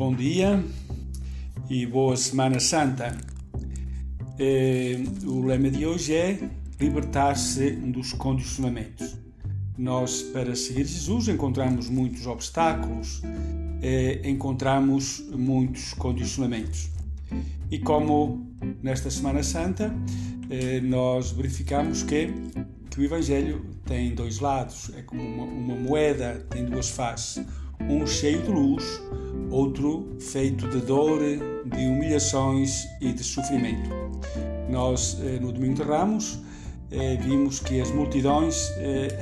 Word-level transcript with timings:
Bom 0.00 0.14
dia 0.14 0.64
e 1.68 1.84
boa 1.84 2.16
Semana 2.16 2.58
Santa. 2.58 3.14
Eh, 4.38 4.96
o 5.26 5.44
lema 5.44 5.70
de 5.70 5.84
hoje 5.84 6.14
é 6.14 6.38
libertar-se 6.80 7.72
dos 7.72 8.14
condicionamentos. 8.14 9.14
Nós, 9.76 10.22
para 10.22 10.56
seguir 10.56 10.86
Jesus, 10.86 11.28
encontramos 11.28 11.90
muitos 11.90 12.26
obstáculos, 12.26 13.20
eh, 13.82 14.22
encontramos 14.24 15.22
muitos 15.36 15.92
condicionamentos. 15.92 16.88
E 17.70 17.78
como 17.78 18.56
nesta 18.82 19.10
Semana 19.10 19.42
Santa 19.42 19.94
eh, 20.48 20.80
nós 20.80 21.30
verificamos 21.30 22.02
que, 22.02 22.32
que 22.88 23.00
o 23.00 23.04
Evangelho 23.04 23.66
tem 23.84 24.14
dois 24.14 24.38
lados, 24.38 24.90
é 24.96 25.02
como 25.02 25.22
uma, 25.22 25.44
uma 25.44 25.76
moeda, 25.76 26.46
tem 26.48 26.64
duas 26.64 26.88
faces, 26.88 27.44
um 27.78 28.06
cheio 28.06 28.40
de 28.42 28.50
luz, 28.50 28.82
outro 29.50 30.16
feito 30.20 30.68
de 30.68 30.80
dor, 30.80 31.20
de 31.20 31.86
humilhações 31.86 32.86
e 33.00 33.12
de 33.12 33.24
sofrimento. 33.24 33.90
Nós, 34.68 35.18
eh, 35.22 35.38
no 35.40 35.52
Domingo 35.52 35.74
de 35.74 35.82
Ramos, 35.82 36.38
eh, 36.90 37.16
vimos 37.20 37.60
que 37.60 37.80
as 37.80 37.90
multidões 37.90 38.70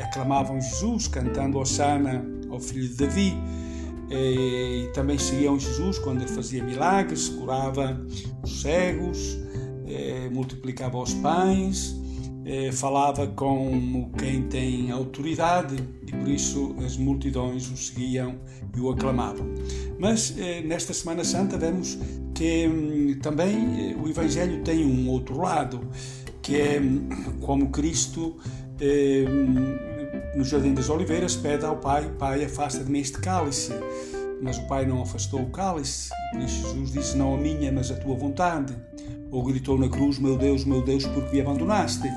aclamavam 0.05 0.60
Jesus, 0.60 1.09
cantando 1.09 1.59
Osana 1.59 2.24
ao 2.50 2.60
filho 2.60 2.88
de 2.88 2.95
Davi, 2.95 3.34
e 4.10 4.88
também 4.95 5.19
seguiam 5.19 5.59
Jesus 5.59 5.98
quando 5.98 6.22
ele 6.22 6.30
fazia 6.30 6.64
milagres, 6.64 7.28
curava 7.28 8.00
os 8.42 8.62
cegos, 8.62 9.38
multiplicava 10.33 10.97
os 10.97 11.12
pães, 11.14 11.95
é, 12.48 12.72
falava 12.72 13.26
como 13.26 14.10
quem 14.12 14.42
tem 14.44 14.90
autoridade 14.90 15.76
e 16.06 16.10
por 16.10 16.26
isso 16.26 16.74
as 16.82 16.96
multidões 16.96 17.70
o 17.70 17.76
seguiam 17.76 18.36
e 18.74 18.80
o 18.80 18.90
aclamavam. 18.90 19.46
Mas 19.98 20.34
é, 20.38 20.62
nesta 20.62 20.94
Semana 20.94 21.24
Santa 21.24 21.58
vemos 21.58 21.98
que 22.34 22.66
hum, 22.66 23.18
também 23.20 23.94
o 23.96 24.08
Evangelho 24.08 24.62
tem 24.62 24.86
um 24.86 25.10
outro 25.10 25.38
lado, 25.38 25.90
que 26.40 26.58
é 26.58 26.80
hum, 26.80 27.08
como 27.42 27.68
Cristo 27.68 28.36
hum, 28.80 30.34
no 30.34 30.42
Jardim 30.42 30.72
das 30.72 30.88
Oliveiras 30.88 31.36
pede 31.36 31.66
ao 31.66 31.77
Pai: 31.77 32.10
Pai, 32.18 32.42
afasta 32.44 32.83
de 32.83 32.90
mim 32.90 33.00
este 33.00 33.18
cálice. 33.18 33.72
Mas 34.41 34.58
o 34.58 34.67
Pai 34.67 34.86
não 34.86 35.03
afastou 35.03 35.42
o 35.42 35.50
cálice, 35.50 36.11
Jesus 36.34 36.92
disse: 36.92 37.17
Não 37.17 37.34
a 37.34 37.39
minha, 37.39 37.72
mas 37.72 37.91
a 37.91 37.97
tua 37.97 38.17
vontade 38.17 38.77
ou 39.30 39.42
gritou 39.42 39.78
na 39.78 39.89
cruz: 39.89 40.19
Meu 40.19 40.36
Deus, 40.36 40.64
meu 40.64 40.83
Deus, 40.83 41.05
por 41.06 41.25
que 41.25 41.33
me 41.33 41.41
abandonaste? 41.41 42.08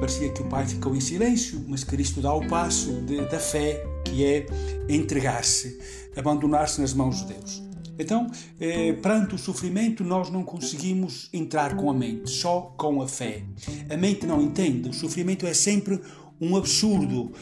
Parecia 0.00 0.28
que 0.32 0.42
o 0.42 0.48
pai 0.48 0.66
ficou 0.66 0.94
em 0.94 1.00
silêncio, 1.00 1.64
mas 1.66 1.82
Cristo 1.84 2.20
dá 2.20 2.32
o 2.32 2.46
passo 2.46 2.92
de, 3.02 3.20
da 3.26 3.38
fé, 3.38 3.84
que 4.04 4.24
é 4.24 4.46
entregar-se, 4.88 5.78
abandonar-se 6.16 6.80
nas 6.80 6.92
mãos 6.92 7.20
de 7.20 7.34
Deus. 7.34 7.62
Então, 7.98 8.30
eh, 8.60 8.92
perante 8.92 9.34
o 9.34 9.38
sofrimento, 9.38 10.04
nós 10.04 10.30
não 10.30 10.44
conseguimos 10.44 11.28
entrar 11.32 11.74
com 11.74 11.90
a 11.90 11.94
mente, 11.94 12.30
só 12.30 12.72
com 12.76 13.02
a 13.02 13.08
fé. 13.08 13.42
A 13.90 13.96
mente 13.96 14.24
não 14.24 14.40
entende, 14.40 14.88
o 14.88 14.92
sofrimento 14.92 15.46
é 15.46 15.54
sempre 15.54 16.00
um 16.40 16.56
absurdo 16.56 17.32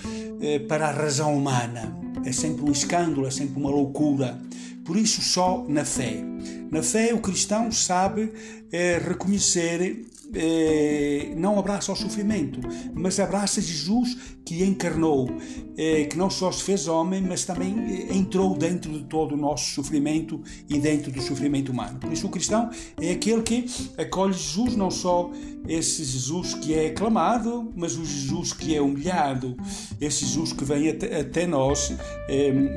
eh, 0.40 0.60
para 0.60 0.88
a 0.88 0.92
razão 0.92 1.36
humana, 1.36 1.94
é 2.24 2.32
sempre 2.32 2.64
um 2.64 2.72
escândalo, 2.72 3.26
é 3.26 3.30
sempre 3.30 3.60
uma 3.60 3.70
loucura. 3.70 4.38
Por 4.84 4.96
isso, 4.96 5.20
só 5.20 5.64
na 5.68 5.84
fé. 5.84 6.22
Na 6.70 6.82
fé, 6.82 7.14
o 7.14 7.20
cristão 7.20 7.70
sabe 7.70 8.32
é, 8.72 8.98
reconhecer, 8.98 10.06
é, 10.34 11.32
não 11.36 11.58
abraça 11.58 11.92
o 11.92 11.96
sofrimento, 11.96 12.60
mas 12.92 13.20
abraça 13.20 13.60
Jesus 13.60 14.16
que 14.44 14.62
encarnou, 14.62 15.28
é, 15.76 16.04
que 16.04 16.16
não 16.16 16.30
só 16.30 16.52
se 16.52 16.62
fez 16.62 16.86
homem, 16.86 17.20
mas 17.20 17.44
também 17.44 17.74
entrou 18.16 18.56
dentro 18.56 18.92
de 18.92 19.04
todo 19.04 19.34
o 19.34 19.36
nosso 19.36 19.74
sofrimento 19.74 20.40
e 20.68 20.78
dentro 20.78 21.10
do 21.10 21.20
sofrimento 21.20 21.72
humano. 21.72 21.98
Por 21.98 22.12
isso, 22.12 22.26
o 22.26 22.30
cristão 22.30 22.70
é 23.00 23.12
aquele 23.12 23.42
que 23.42 23.66
acolhe 23.98 24.34
Jesus, 24.34 24.76
não 24.76 24.90
só 24.90 25.30
esse 25.68 26.04
Jesus 26.04 26.54
que 26.54 26.74
é 26.74 26.88
aclamado, 26.88 27.72
mas 27.74 27.96
o 27.96 28.04
Jesus 28.04 28.52
que 28.52 28.74
é 28.74 28.80
humilhado, 28.80 29.56
esse 30.00 30.24
Jesus 30.24 30.52
que 30.52 30.64
vem 30.64 30.90
até, 30.90 31.20
até 31.20 31.46
nós 31.46 31.92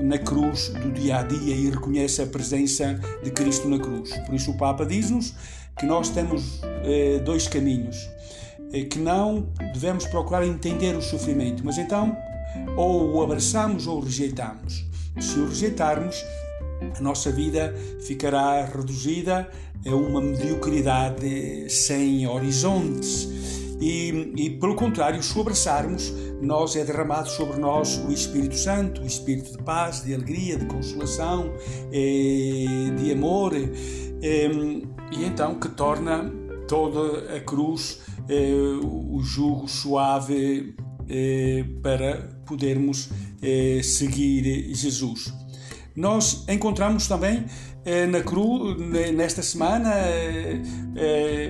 na 0.03 0.17
cruz 0.17 0.69
do 0.69 0.91
dia 0.91 1.19
a 1.19 1.23
dia 1.23 1.55
e 1.55 1.69
reconhece 1.69 2.21
a 2.21 2.25
presença 2.25 2.99
de 3.23 3.29
Cristo 3.29 3.58
na 3.67 3.79
cruz. 3.79 4.15
Por 4.25 4.35
isso, 4.35 4.51
o 4.51 4.57
Papa 4.57 4.85
diz-nos 4.85 5.33
que 5.77 5.85
nós 5.85 6.09
temos 6.09 6.61
eh, 6.83 7.19
dois 7.19 7.47
caminhos, 7.47 8.09
eh, 8.71 8.83
que 8.83 8.99
não 8.99 9.47
devemos 9.73 10.05
procurar 10.07 10.45
entender 10.45 10.95
o 10.95 11.01
sofrimento, 11.01 11.63
mas 11.65 11.77
então 11.77 12.15
ou 12.75 13.15
o 13.15 13.23
abraçamos 13.23 13.87
ou 13.87 13.97
o 13.97 14.01
rejeitamos. 14.01 14.85
Se 15.19 15.39
o 15.39 15.47
rejeitarmos, 15.47 16.23
a 16.97 17.01
nossa 17.01 17.31
vida 17.31 17.73
ficará 18.05 18.65
reduzida 18.65 19.49
a 19.85 19.95
uma 19.95 20.21
mediocridade 20.21 21.69
sem 21.69 22.27
horizontes. 22.27 23.27
E, 23.81 24.33
e, 24.35 24.49
pelo 24.51 24.75
contrário, 24.75 25.21
se 25.23 25.37
o 25.37 25.41
abraçarmos, 25.41 26.13
nós 26.41 26.75
é 26.75 26.83
derramado 26.83 27.29
sobre 27.29 27.57
nós 27.57 27.97
o 27.97 28.11
Espírito 28.11 28.55
Santo, 28.55 29.01
o 29.01 29.05
Espírito 29.05 29.57
de 29.57 29.63
paz, 29.63 30.03
de 30.03 30.13
alegria, 30.13 30.57
de 30.57 30.65
consolação, 30.65 31.53
eh, 33.19 33.57
de 33.59 33.65
amor. 33.65 34.19
Ehm, 34.21 34.83
e 35.11 35.25
então 35.25 35.55
que 35.55 35.69
torna 35.69 36.31
toda 36.67 37.35
a 37.35 37.39
cruz 37.39 38.01
eh, 38.29 38.53
o 38.83 39.19
jugo 39.23 39.67
suave 39.67 40.75
eh, 41.09 41.65
para 41.81 42.39
podermos 42.45 43.09
eh, 43.41 43.81
seguir 43.81 44.73
Jesus. 44.75 45.33
Nós 45.95 46.45
encontramos 46.47 47.07
também 47.07 47.45
na 48.11 48.21
cruz, 48.21 48.77
nesta 49.15 49.41
semana, 49.41 49.91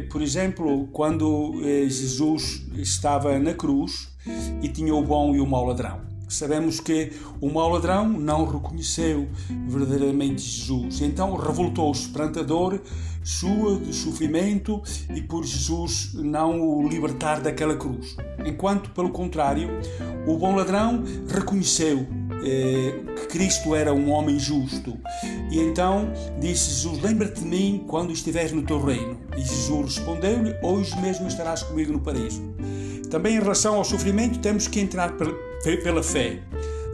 por 0.10 0.22
exemplo, 0.22 0.88
quando 0.88 1.62
Jesus 1.88 2.66
estava 2.78 3.38
na 3.38 3.54
cruz 3.54 4.16
e 4.62 4.70
tinha 4.70 4.96
o 4.96 5.04
bom 5.04 5.36
e 5.36 5.40
o 5.40 5.46
mau 5.46 5.66
ladrão. 5.66 6.09
Sabemos 6.30 6.80
que 6.80 7.12
o 7.42 7.50
mau 7.50 7.70
ladrão 7.70 8.08
não 8.08 8.46
reconheceu 8.46 9.28
verdadeiramente 9.68 10.42
Jesus, 10.42 11.02
então 11.02 11.36
revoltou-se 11.36 12.08
perante 12.10 12.40
a 12.40 12.44
dor 12.44 12.80
sua 13.24 13.78
de 13.78 13.94
sofrimento 13.94 14.82
e 15.14 15.22
por 15.22 15.44
Jesus 15.44 16.14
não 16.14 16.62
o 16.62 16.88
libertar 16.88 17.42
daquela 17.42 17.76
cruz. 17.76 18.16
Enquanto, 18.46 18.92
pelo 18.92 19.10
contrário, 19.10 19.70
o 20.28 20.38
bom 20.38 20.56
ladrão 20.56 21.04
reconheceu 21.28 22.08
eh, 22.44 22.94
que 23.16 23.28
Cristo 23.28 23.76
era 23.76 23.94
um 23.94 24.12
homem 24.12 24.40
justo. 24.40 24.98
E 25.52 25.60
então 25.60 26.12
disse 26.40 26.70
Jesus: 26.70 27.02
Lembra-te 27.02 27.42
de 27.42 27.48
mim 27.48 27.84
quando 27.88 28.12
estiveres 28.12 28.52
no 28.52 28.64
teu 28.64 28.80
reino. 28.80 29.20
E 29.36 29.42
Jesus 29.42 29.98
respondeu-lhe: 29.98 30.56
Hoje 30.64 30.96
mesmo 31.02 31.28
estarás 31.28 31.64
comigo 31.64 31.92
no 31.92 32.00
paraíso. 32.00 32.42
Também 33.10 33.36
em 33.36 33.40
relação 33.40 33.76
ao 33.76 33.84
sofrimento, 33.84 34.40
temos 34.40 34.68
que 34.68 34.80
entrar 34.80 35.16
pela 35.84 36.04
fé. 36.04 36.40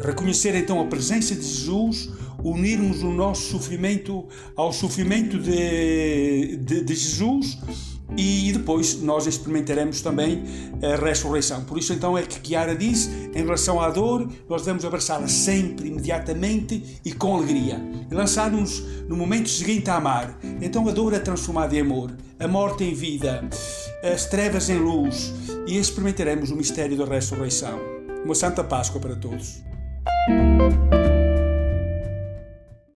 Reconhecer 0.01 0.55
então 0.55 0.79
a 0.81 0.85
presença 0.85 1.35
de 1.35 1.41
Jesus, 1.41 2.09
unirmos 2.43 3.01
o 3.03 3.11
nosso 3.11 3.49
sofrimento 3.51 4.25
ao 4.55 4.71
sofrimento 4.71 5.39
de, 5.39 6.57
de, 6.57 6.81
de 6.81 6.95
Jesus 6.95 7.57
e 8.17 8.51
depois 8.51 9.01
nós 9.01 9.25
experimentaremos 9.27 10.01
também 10.01 10.43
a 10.81 10.95
ressurreição. 10.95 11.63
Por 11.63 11.77
isso, 11.77 11.93
então, 11.93 12.17
é 12.17 12.23
que 12.23 12.45
Chiara 12.45 12.75
diz, 12.75 13.07
em 13.07 13.43
relação 13.43 13.79
à 13.81 13.89
dor, 13.89 14.29
nós 14.49 14.61
devemos 14.61 14.85
abraçá-la 14.85 15.27
sempre, 15.27 15.89
imediatamente 15.89 16.99
e 17.03 17.11
com 17.11 17.35
alegria. 17.35 17.81
Lançar-nos 18.11 18.83
no 19.07 19.15
momento 19.15 19.49
seguinte 19.49 19.89
a 19.89 19.95
amar. 19.95 20.39
Então, 20.61 20.87
a 20.87 20.91
dor 20.91 21.13
é 21.13 21.19
transformada 21.19 21.75
em 21.75 21.81
amor, 21.81 22.15
a 22.39 22.47
morte 22.47 22.83
em 22.83 22.93
vida, 22.93 23.47
as 24.03 24.25
trevas 24.25 24.69
em 24.69 24.77
luz 24.77 25.33
e 25.67 25.77
experimentaremos 25.77 26.51
o 26.51 26.55
mistério 26.55 26.97
da 26.97 27.05
ressurreição. 27.05 27.79
Uma 28.23 28.35
Santa 28.35 28.63
Páscoa 28.63 28.99
para 28.99 29.15
todos. 29.15 29.63